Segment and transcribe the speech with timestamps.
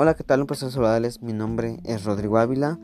[0.00, 0.42] Hola, ¿qué tal?
[0.42, 0.70] Un placer.
[1.22, 2.78] Mi nombre es Rodrigo Ávila.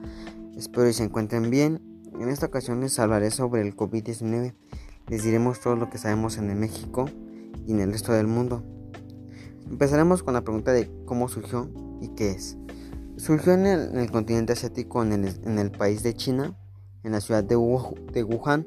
[0.56, 1.80] Espero que se encuentren bien.
[2.19, 4.53] En esta ocasión les hablaré sobre el COVID-19.
[5.06, 7.08] Les diremos todo lo que sabemos en el México
[7.69, 8.64] y en el resto del mundo.
[9.71, 12.58] Empezaremos con la pregunta de cómo surgió y qué es.
[13.17, 16.59] Surgió en el, continente asiático, en el, en el, país de China,
[17.05, 17.55] en la ciudad de,
[18.12, 18.66] de Wuhan.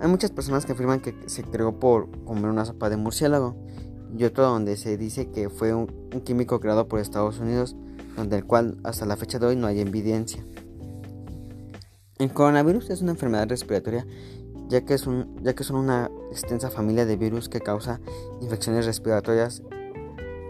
[0.00, 3.54] Hay muchas personas que afirman que se creó por comer una sopa de murciélago
[4.16, 5.88] y otro donde se dice que fue un,
[6.24, 7.76] químico creado por Estados Unidos,
[8.16, 10.44] donde el cual hasta la fecha de hoy no hay evidencia.
[12.18, 14.06] El coronavirus es una enfermedad respiratoria
[14.68, 18.00] ya que, es un, ya que son una extensa familia de virus que causa
[18.40, 19.62] infecciones respiratorias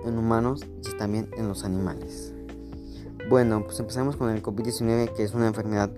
[0.05, 2.33] en humanos y también en los animales.
[3.29, 5.91] Bueno, pues empezamos con el COVID-19 que es una enfermedad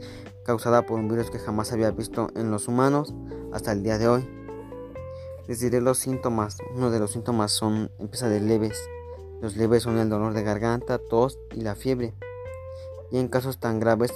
[0.45, 3.13] causada por un virus que jamás había visto en los humanos
[3.53, 4.46] hasta el día de hoy.
[5.49, 6.59] Les diré los síntomas.
[6.75, 8.79] Uno de los síntomas son empieza de leves.
[9.41, 12.15] Los leves son el dolor de garganta, tos y la fiebre.
[13.13, 14.13] Y en casos tan graves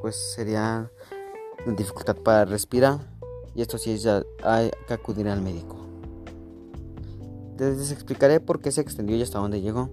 [0.00, 0.90] pues sería
[1.64, 2.98] la dificultad para respirar.
[3.54, 5.76] Y esto sí ya hay que acudir al médico.
[7.58, 9.90] Les explicaré por qué se extendió y hasta dónde llegó.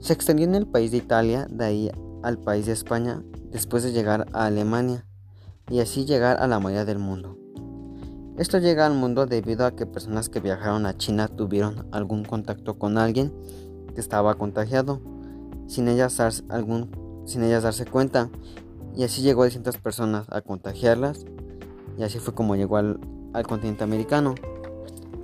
[0.00, 1.90] Se extendió en el país de Italia, de ahí
[2.22, 5.06] al país de España, después de llegar a Alemania
[5.70, 7.43] y así llegar a la mayoría del mundo.
[8.36, 12.76] Esto llega al mundo debido a que personas que viajaron a China tuvieron algún contacto
[12.80, 13.32] con alguien
[13.94, 15.00] que estaba contagiado,
[15.68, 16.18] sin ellas,
[16.48, 16.90] algún,
[17.26, 18.30] sin ellas darse cuenta,
[18.96, 21.24] y así llegó a distintas personas a contagiarlas,
[21.96, 22.98] y así fue como llegó al,
[23.34, 24.34] al continente americano.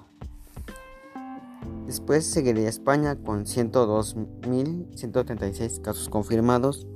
[1.86, 6.88] Después seguiría España con 102.136 casos confirmados,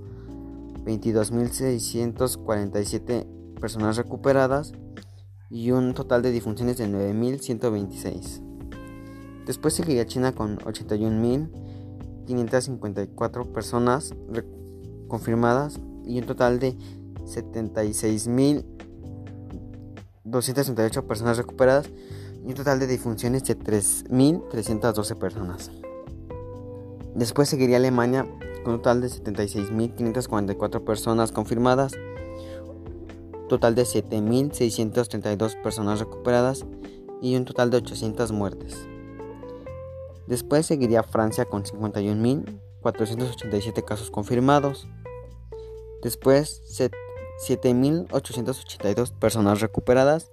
[0.85, 3.25] 22.647
[3.61, 4.73] personas recuperadas
[5.49, 8.43] y un total de difunciones de 9.126.
[9.47, 14.13] Después seguiría China con 81.554 personas
[15.07, 16.77] confirmadas y un total de
[17.27, 18.72] 76.000
[20.33, 21.89] 268 personas recuperadas
[22.45, 25.71] y un total de difunciones de 3.312 personas.
[27.15, 28.27] Después seguiría Alemania
[28.65, 31.93] con un total de 76.544 personas confirmadas,
[33.49, 36.65] total de 7.632 personas recuperadas
[37.21, 38.89] y un total de 800 muertes.
[40.27, 44.89] Después seguiría Francia con 51.487 casos confirmados.
[46.03, 46.63] Después
[47.41, 50.31] 7.882 personas recuperadas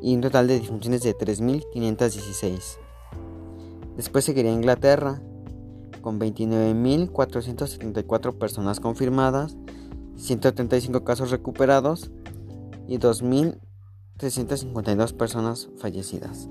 [0.00, 2.78] y un total de difunciones de 3.516.
[3.96, 5.20] Después seguiría Inglaterra
[6.02, 9.56] con 29.474 personas confirmadas,
[10.16, 12.10] 135 casos recuperados
[12.86, 16.50] y 2.352 personas fallecidas.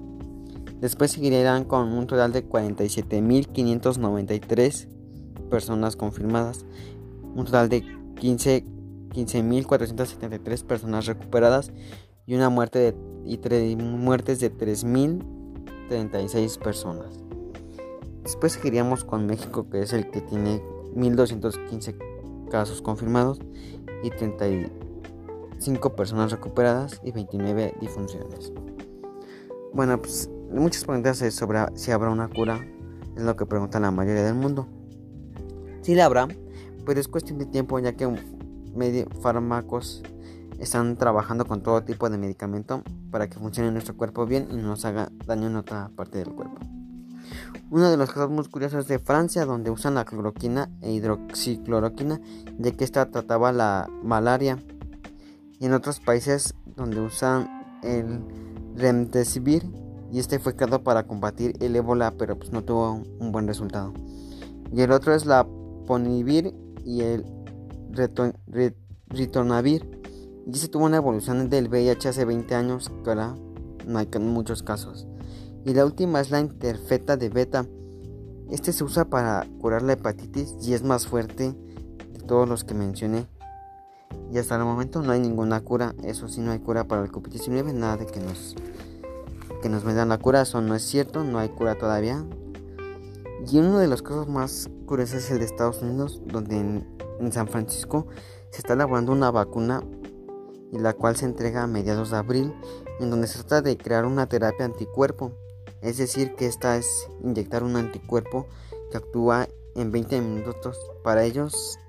[0.81, 4.87] Después seguiría Irán con un total de 47.593
[5.49, 6.65] personas confirmadas,
[7.33, 7.83] un total de
[8.19, 8.76] 15
[9.09, 11.73] 15.473 personas recuperadas
[12.25, 12.95] y una muerte de,
[13.69, 17.19] y muertes de 3.036 personas.
[18.23, 20.61] Después seguiríamos con México, que es el que tiene
[20.95, 21.95] 1.215
[22.49, 23.39] casos confirmados
[24.03, 28.51] y 35 personas recuperadas y 29 difunciones.
[29.73, 32.65] Bueno, pues muchas preguntas sobre si habrá una cura,
[33.15, 34.67] es lo que pregunta la mayoría del mundo.
[35.81, 36.27] Si la habrá,
[36.85, 38.05] pues es cuestión de tiempo ya que
[39.21, 40.03] fármacos
[40.59, 44.63] están trabajando con todo tipo de medicamento para que funcione nuestro cuerpo bien y no
[44.63, 46.57] nos haga daño en otra parte del cuerpo.
[47.69, 52.21] Uno de los casos muy curiosos es de Francia, donde usan la cloroquina e hidroxicloroquina,
[52.57, 54.57] ya que esta trataba la malaria.
[55.59, 57.49] Y en otros países donde usan
[57.83, 58.23] el
[58.75, 59.69] remdesivir,
[60.11, 63.93] y este fue creado para combatir el ébola, pero pues no tuvo un buen resultado.
[64.71, 65.45] Y el otro es la
[65.85, 66.53] ponivir
[66.85, 67.25] y el
[69.07, 69.97] ritonavir
[70.47, 73.35] y se tuvo una evolución del VIH hace 20 años que ahora
[73.85, 75.07] no hay muchos casos.
[75.65, 77.65] Y la última es la interfeta de beta.
[78.49, 81.53] Este se usa para curar la hepatitis y es más fuerte
[82.13, 83.27] de todos los que mencioné.
[84.31, 85.93] Y hasta el momento no hay ninguna cura.
[86.03, 87.73] Eso sí, no hay cura para el COVID-19.
[87.73, 88.55] Nada de que nos,
[89.61, 90.43] que nos vendan la cura.
[90.43, 91.25] Eso no es cierto.
[91.25, 92.23] No hay cura todavía.
[93.51, 96.85] Y uno de los casos más curiosos es el de Estados Unidos, donde
[97.31, 98.07] San Francisco
[98.51, 99.83] se está elaborando una vacuna
[100.71, 102.53] y la cual se entrega a mediados de abril,
[102.99, 105.31] en donde se trata de crear una terapia anticuerpo.
[105.81, 108.47] Es decir, que esta es inyectar un anticuerpo
[108.91, 110.77] que actúa en 20 minutos.
[111.03, 111.79] Para ellos,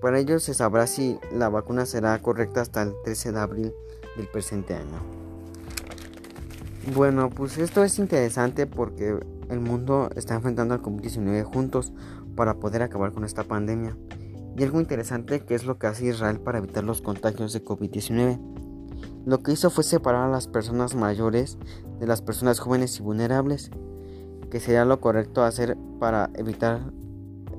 [0.00, 3.74] para ellos se sabrá si la vacuna será correcta hasta el 13 de abril
[4.16, 5.18] del presente año.
[6.94, 9.18] Bueno, pues esto es interesante porque
[9.50, 11.92] el mundo está enfrentando al COVID-19 juntos
[12.34, 13.96] para poder acabar con esta pandemia.
[14.58, 18.40] Y algo interesante que es lo que hace Israel para evitar los contagios de COVID-19.
[19.24, 21.58] Lo que hizo fue separar a las personas mayores
[22.00, 23.70] de las personas jóvenes y vulnerables,
[24.50, 26.92] que sería lo correcto hacer para evitar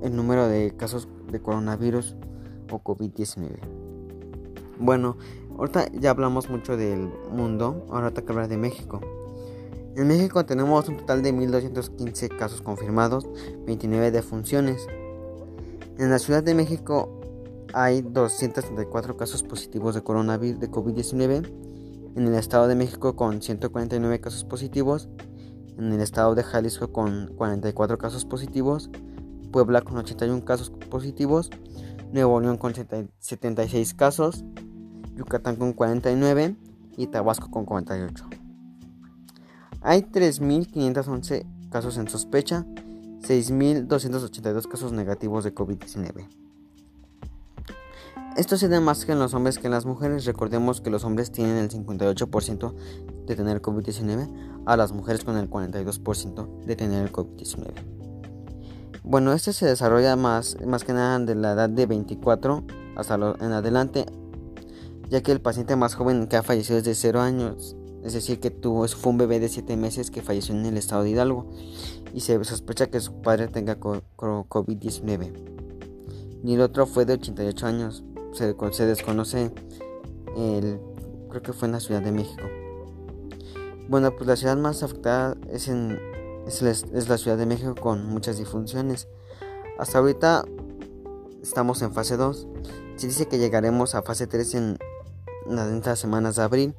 [0.01, 2.17] el número de casos de coronavirus
[2.69, 3.59] o COVID-19.
[4.77, 5.15] Bueno,
[5.57, 8.99] ahorita ya hablamos mucho del mundo, ahora toca hablar de México.
[9.95, 13.25] En México tenemos un total de 1.215 casos confirmados,
[13.65, 14.85] 29 defunciones.
[15.99, 17.19] En la Ciudad de México
[17.73, 21.51] hay 234 casos positivos de coronavirus de COVID-19.
[22.15, 25.09] En el Estado de México con 149 casos positivos.
[25.77, 28.89] En el Estado de Jalisco con 44 casos positivos.
[29.51, 31.49] Puebla con 81 casos positivos.
[32.13, 34.45] Nuevo León con 76 casos.
[35.15, 36.55] Yucatán con 49
[36.95, 38.25] y Tabasco con 48.
[39.81, 42.65] Hay 3.511 casos en sospecha,
[43.21, 46.27] 6.282 casos negativos de COVID-19.
[48.37, 50.25] Esto se da más que en los hombres que en las mujeres.
[50.25, 52.73] Recordemos que los hombres tienen el 58%
[53.25, 57.73] de tener COVID-19, a las mujeres con el 42% de tener el COVID-19.
[59.03, 62.63] Bueno, este se desarrolla más, más que nada de la edad de 24
[62.95, 64.05] hasta en adelante,
[65.09, 68.39] ya que el paciente más joven que ha fallecido es de 0 años es decir,
[68.39, 71.45] que tuvo, fue un bebé de 7 meses que falleció en el estado de Hidalgo
[72.13, 75.33] y se sospecha que su padre tenga COVID-19.
[76.43, 78.03] Y el otro fue de 88 años,
[78.33, 79.51] se, desconoce,
[80.37, 80.79] el,
[81.29, 82.43] creo que fue en la Ciudad de México.
[83.89, 85.99] Bueno, pues la ciudad más afectada es, en,
[86.47, 89.07] es, la Ciudad de México con muchas difunciones.
[89.77, 90.45] Hasta ahorita
[91.41, 92.47] estamos en fase 2.
[92.95, 94.77] Se dice que llegaremos a fase 3 en
[95.47, 96.75] las semanas de abril.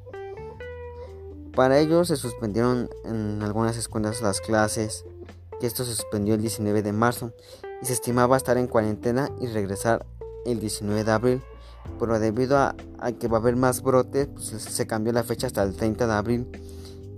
[1.55, 5.05] Para ello se suspendieron en algunas escuelas las clases,
[5.59, 7.33] que esto se suspendió el 19 de marzo
[7.81, 10.05] y se estimaba estar en cuarentena y regresar
[10.45, 11.41] el 19 de abril,
[11.99, 12.75] pero debido a,
[13.19, 16.13] que va a haber más brotes, pues se cambió la fecha hasta el 30 de
[16.13, 16.47] abril.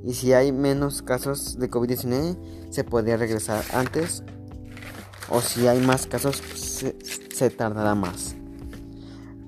[0.03, 4.23] Y si hay menos casos de COVID-19, se podría regresar antes.
[5.29, 6.93] O si hay más casos, pues
[7.33, 8.35] se tardará más.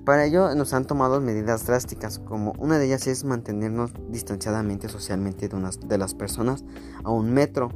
[0.06, 5.48] Para ello nos han tomado medidas drásticas, como una de ellas es mantenernos distanciadamente socialmente
[5.48, 6.64] de, unas, de las personas
[7.02, 7.72] a un metro.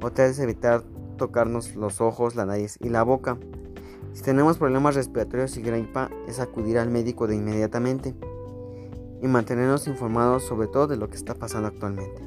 [0.00, 0.84] Otra es evitar
[1.18, 3.36] tocarnos los ojos, la nariz y la boca.
[4.14, 8.14] Si tenemos problemas respiratorios y gripa, es acudir al médico de inmediatamente
[9.20, 12.22] y mantenernos informados sobre todo de lo que está pasando actualmente.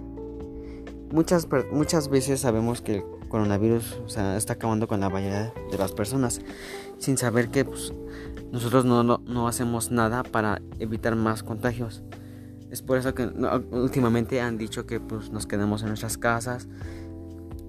[1.11, 3.99] Muchas, muchas veces sabemos que el coronavirus
[4.37, 6.39] está acabando con la mayoría de las personas
[6.99, 7.93] sin saber que pues,
[8.51, 12.03] nosotros no, no, hacemos nada para evitar más contagios.
[12.71, 13.25] Es por eso que
[13.71, 16.67] últimamente han dicho que pues, nos quedamos en nuestras casas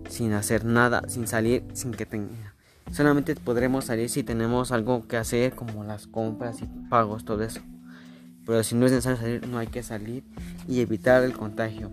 [0.09, 2.55] sin hacer nada, sin salir, sin que tenga.
[2.93, 7.61] Solamente podremos salir si tenemos algo que hacer como las compras y pagos, todo eso.
[8.47, 10.25] Pero si no es necesario salir, no hay que salir
[10.67, 11.91] y evitar el contagio.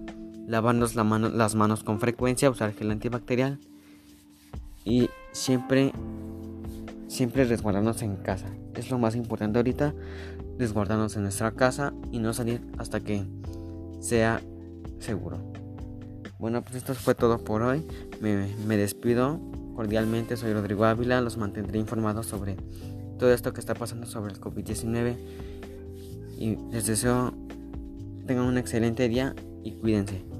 [0.47, 3.59] Lavarnos la mano, las manos con frecuencia, usar gel antibacterial
[4.85, 5.91] y siempre
[7.07, 8.47] siempre resguardarnos en casa.
[8.75, 9.93] Es lo más importante ahorita,
[10.57, 13.25] resguardarnos en nuestra casa y no salir hasta que
[13.99, 14.41] sea
[14.99, 15.39] seguro.
[16.39, 17.85] Bueno, pues esto fue todo por hoy.
[18.21, 19.39] Me, despido
[19.75, 20.37] cordialmente.
[20.37, 21.21] Soy Rodrigo Ávila.
[21.21, 22.57] Los mantendré informados sobre
[23.17, 25.15] todo esto que está pasando sobre el COVID-19.
[26.37, 27.33] Y les deseo
[28.25, 30.34] tengan un excelente día y cuídense.